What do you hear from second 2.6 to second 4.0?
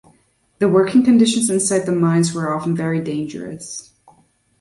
very dangerous.